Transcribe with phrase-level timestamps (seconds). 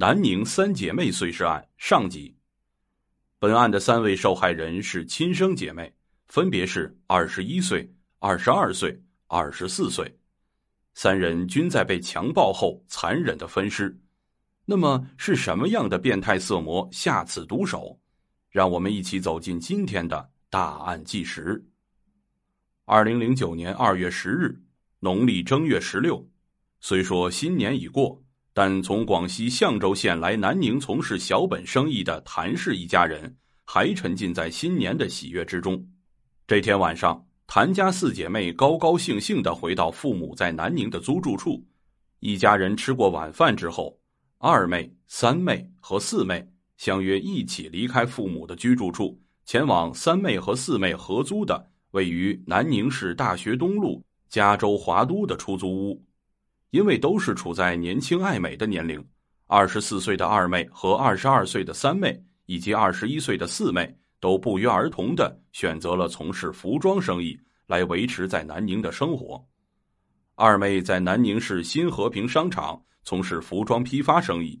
[0.00, 2.34] 南宁三姐妹碎尸案上集。
[3.38, 5.92] 本案的三位受害人是亲生姐妹，
[6.28, 7.86] 分别是二十一岁、
[8.18, 10.10] 二十二岁、二十四岁，
[10.94, 13.94] 三人均在被强暴后残忍的分尸。
[14.64, 18.00] 那么是什么样的变态色魔下此毒手？
[18.48, 21.62] 让我们一起走进今天的大案纪实。
[22.86, 24.58] 二零零九年二月十日，
[25.00, 26.26] 农历正月十六，
[26.80, 28.24] 虽说新年已过。
[28.52, 35.80] 但从广西象州县来南宁从事小本生意的谭氏一家人，还沉浸在新年的喜悦之中。
[36.46, 41.64] 这天晚上，谭家四姐妹高高兴兴的回到父母在南宁的租住处。
[42.18, 43.96] 一家人吃过晚饭之后，
[44.38, 46.44] 二妹、三妹和四妹
[46.76, 56.04] 相约一起离开父母的居住处，前往三妹和四妹合租的位于南宁市大学东路加州华都的出租屋。
[56.70, 59.04] 因为都是处在年轻爱美的年龄，
[59.46, 69.44] 二十四岁的二妹和二十二岁的三妹以及二十一岁的四妹都不约而同的选择了从事服装生意来维持在南宁的生活。
[70.36, 74.60] 二妹在南宁市新和平商场从事服装批发生意，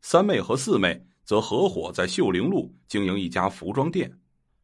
[0.00, 4.10] 三妹和四妹则合伙在秀陵路经营一家服装店。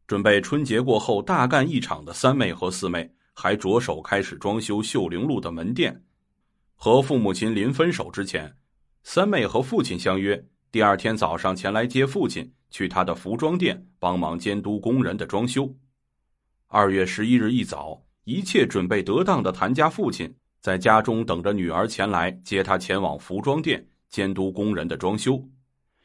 [0.06, 6.00] 准备春节过后大干一场的三妹和四妹还着手开始装修秀陵路的门店。
[6.84, 8.54] 和父母亲临分手之前，
[9.04, 15.74] 三妹和父亲相约，第二天早上前来接父亲去他的服装店帮忙监督工人的装修。
[16.66, 25.42] 二月十一日一早，一切准备得当的谭家父亲在家中等着女儿前来接他前往服装店监督工人的装修。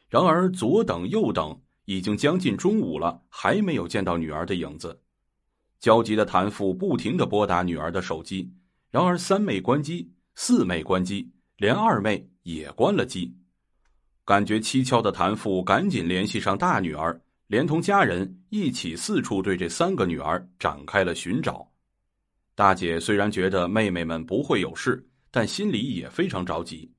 [0.08, 4.98] 然而左等右等，已经将近中午了，还没有见到女儿的影子。
[5.82, 8.54] 焦急的谭父不停的拨打女儿的手机，
[8.90, 10.14] 然而三妹关机。
[10.36, 13.36] 四妹关机，连二妹也关了机。
[14.26, 21.68] 感觉蹊跷的谭父赶紧联系上大女儿，连同家人一起四处对这三个女儿展开了寻找。
[22.56, 26.92] 大姐虽然觉得妹妹们不会有事，但心里也非常着急。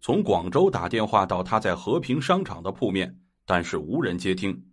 [0.00, 4.64] 从广州打电话到她在和平商场的铺面，但是无人接听。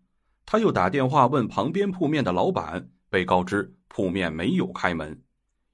[0.45, 5.19] 她又打电话问旁边铺面的老板，被告知铺面没有开门。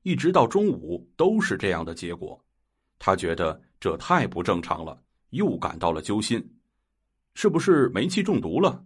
[0.04, 2.44] 一直到中午都是这样的结果，
[2.98, 6.56] 他觉得这太不正常了，又感到了揪心，
[7.36, 8.86] 是不是煤气中毒了？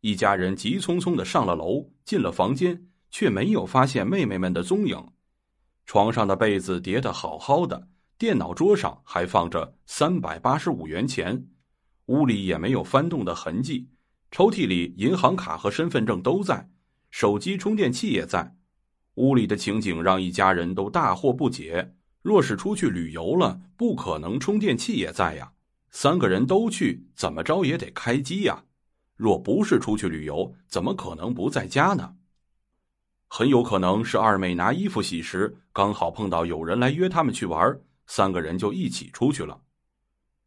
[0.00, 5.04] 一家人急匆匆的上了楼，进了房间，却没有发现妹妹们的踪影。
[5.86, 11.48] 床上的被子叠得好好的，电脑桌上还放着三百八十五元钱，
[12.06, 13.88] 屋里也没有翻动的痕迹，
[14.30, 16.70] 抽屉里银行卡和身份证都在，
[17.10, 18.57] 手机充电器也在。
[19.18, 21.94] 屋里的情景让一家人都大惑不解。
[22.22, 25.52] 若是出去旅游了，不可能充电器也在呀。
[25.90, 28.62] 三个人都去，怎么着也得开机呀。
[29.16, 32.14] 若不是出去旅游，怎么可能不在家呢？
[33.28, 39.60] 很有可能是二妹拿衣服洗时，刚好碰到有人来约他们去玩，三个人就一起出去了。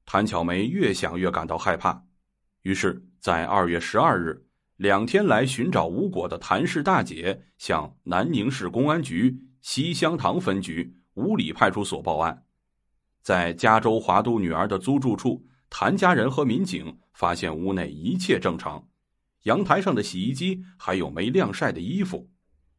[0.06, 2.04] 谭巧梅越想越感到害怕，
[2.64, 4.46] 于是，在二月十二日。
[4.82, 12.44] 两天来寻找无果的谭氏大姐向南宁市公安局西乡塘分局五里派出所报案，
[13.22, 18.84] 在加州华都女儿的租住处，谭家人和民警发现屋内一切正常，
[19.44, 22.28] 阳台上的洗衣机还有没晾晒的衣服，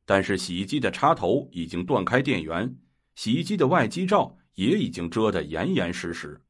[0.04, 2.74] 但是洗衣机的插头已经断开电源，
[3.14, 6.40] 洗衣机的外机罩也已经遮得严严实实，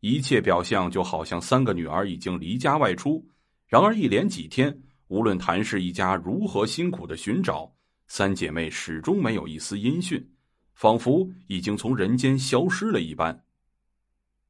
[0.00, 3.28] 一切表象就好像三个女儿已经离家外出。
[3.68, 7.70] 然而，一连几天，无论谭氏一家如何辛苦的寻找，
[8.06, 10.26] 三姐妹始终没有一丝音讯，
[10.72, 13.44] 仿佛已经从人间消失了一般。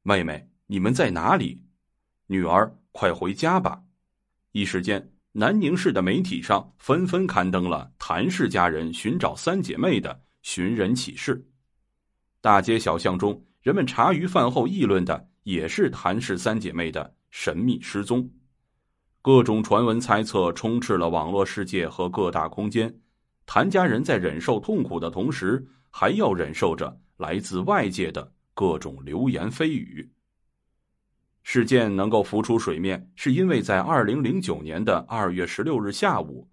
[0.03, 1.61] 妹妹，你们在哪里？
[2.27, 3.83] 女儿，快回家吧！
[4.53, 11.45] 一时间，南宁市的媒体上纷纷刊登了谭氏家人寻找三姐妹的寻人启事，
[12.39, 18.31] 大街小巷中，人们茶余饭后议论的也是谭氏三姐妹的神秘失踪。
[19.21, 23.01] 各种传闻猜测充斥了网络世界和各大空间，
[23.45, 30.09] 谭家人在忍受痛苦的同时，还要忍受着来自外界的各种流言蜚语。
[31.43, 36.47] 事件能够浮出水面，是因为在二零零九年的二月十六日下午，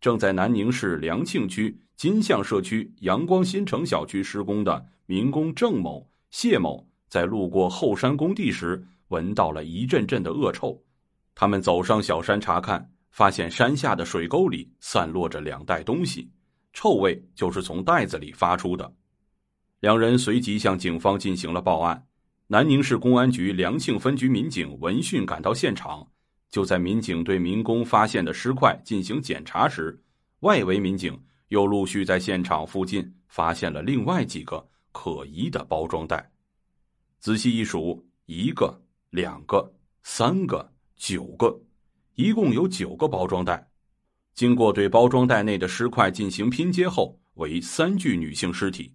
[0.00, 10.80] 正在南宁市良庆区金象社区阳光新城小区施工的民工郑某、谢某，在路过后山工地时，闻到了一阵阵的恶臭。
[11.34, 16.30] 他们走上小山查看，发现山下的水沟里散落着两袋东西，
[16.72, 18.92] 臭味就是从袋子里发出的。
[19.80, 22.06] 两人随即向警方进行了报案。
[22.46, 26.06] 南宁市公安局良庆分局民警闻讯赶到现场，
[26.50, 29.98] 就在民警对民工发现的尸块进行检查时，
[30.40, 31.18] 外围民警
[31.48, 34.62] 又陆续在现场附近发现了另外几个
[34.92, 36.30] 可疑的包装袋。
[37.20, 41.60] 仔细一数，一个、两个、三个、九个，
[42.14, 43.70] 一共有九个包装袋。
[44.34, 48.94] 经过对包装袋内的尸块进行拼接后，为三具女性尸体。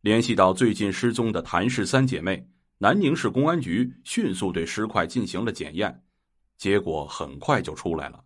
[0.00, 2.46] 联系到最近失踪的谭氏三姐妹，
[2.78, 6.02] 南宁市公安局迅速对尸块进行了检验，
[6.56, 8.22] 结果很快就出来了。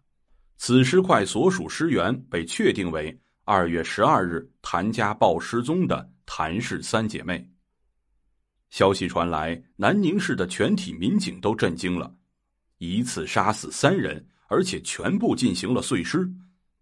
[0.56, 7.48] 此尸块所属尸源被确定为二月十二日谭家报失踪的谭氏三姐妹。
[8.70, 12.12] 消息传来，南宁市的全体民警都震惊了，
[12.78, 14.24] 一次杀死三人。
[14.50, 16.26] 而且全部进行了碎尸，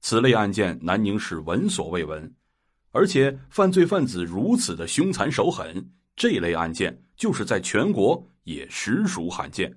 [0.01, 2.33] 此类案件南宁市闻所未闻，
[2.93, 5.85] 而且犯罪分子如此的凶残手狠，
[6.15, 9.77] 这类案件就是在全国也实属罕见。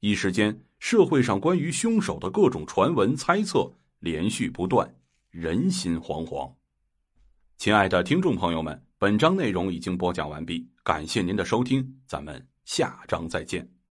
[0.00, 4.94] 一时间，社会上关于凶手的各种传闻猜测连续不断，
[5.30, 6.52] 人心惶惶。
[7.56, 13.73] 亲爱的听众朋友们，本章内容已经播讲完毕，感谢您的收听，咱们下章再见。